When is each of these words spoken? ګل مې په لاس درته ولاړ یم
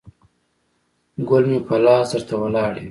ګل 1.27 1.43
مې 1.49 1.59
په 1.67 1.75
لاس 1.85 2.07
درته 2.11 2.33
ولاړ 2.41 2.71
یم 2.75 2.79